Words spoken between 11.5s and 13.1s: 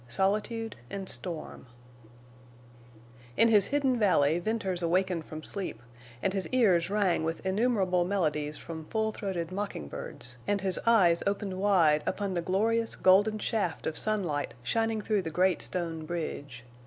wide upon the glorious